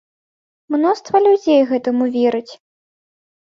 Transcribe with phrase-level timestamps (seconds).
[0.75, 2.53] Мноства людзей гэтаму верыць.